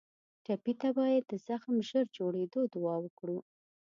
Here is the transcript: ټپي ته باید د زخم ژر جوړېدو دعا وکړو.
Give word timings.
ټپي 0.43 0.73
ته 0.81 0.89
باید 0.97 1.23
د 1.27 1.33
زخم 1.47 1.75
ژر 1.89 2.05
جوړېدو 2.17 2.61
دعا 2.73 2.95
وکړو. 3.01 3.37